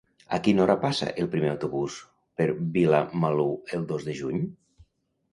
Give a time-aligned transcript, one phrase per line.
[0.35, 1.97] A quina hora passa el primer autobús
[2.41, 4.41] per Vilamalur el dos de juny?